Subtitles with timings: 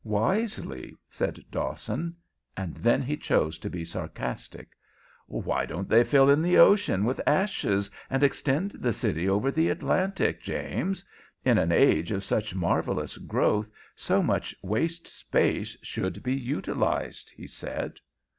[0.03, 2.15] "Wisely," said Dawson.
[2.57, 4.69] And then he chose to be sarcastic.
[5.27, 9.69] "Why don't they fill in the ocean with ashes and extend the city over the
[9.69, 11.05] Atlantic, James?
[11.45, 17.45] In an age of such marvellous growth so much waste space should be utilized," he
[17.45, 17.99] said.